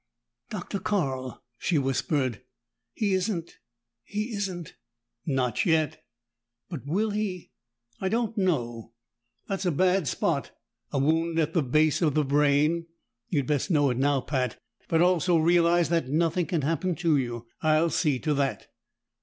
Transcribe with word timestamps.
"Dr. 0.49 0.79
Carl!" 0.79 1.43
she 1.59 1.77
whispered. 1.77 2.41
"He 2.95 3.13
isn't 3.13 3.59
he 4.03 4.33
isn't" 4.33 4.73
"Not 5.41 5.63
yet." 5.63 6.03
"But 6.69 6.87
will 6.87 7.11
he?" 7.11 7.51
"I 8.01 8.09
don't 8.09 8.35
know. 8.35 8.93
That's 9.47 9.67
a 9.67 9.71
bad 9.71 10.07
spot, 10.07 10.57
a 10.91 10.97
wound 10.97 11.37
in 11.37 11.51
the 11.51 11.61
base 11.61 12.01
of 12.01 12.15
the 12.15 12.25
brain. 12.25 12.87
You'd 13.29 13.45
best 13.45 13.69
know 13.69 13.91
it 13.91 13.97
now, 13.99 14.21
Pat, 14.21 14.59
but 14.89 15.03
also 15.03 15.37
realize 15.37 15.89
that 15.89 16.09
nothing 16.09 16.47
can 16.47 16.63
happen 16.63 16.95
to 16.95 17.15
you. 17.15 17.45
I'll 17.61 17.91
see 17.91 18.17
to 18.21 18.33
that!" 18.33 18.69